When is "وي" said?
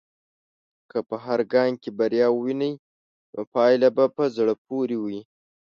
5.03-5.19